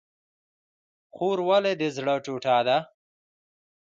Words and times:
خور 1.15 1.37
ولې 1.47 1.73
د 1.81 1.83
زړه 1.95 2.15
ټوټه 2.25 2.57
ده؟ 2.67 2.77